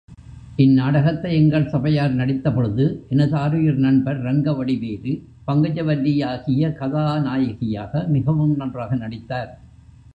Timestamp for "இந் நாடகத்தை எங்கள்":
0.55-1.67